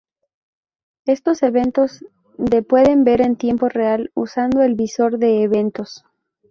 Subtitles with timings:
[1.05, 2.03] Estos eventos
[2.39, 6.05] de pueden ver en tiempo real usando el Visor de Eventos.